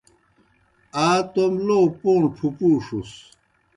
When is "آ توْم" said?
1.05-1.53